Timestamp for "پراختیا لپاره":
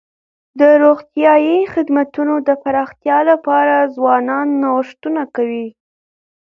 2.63-3.75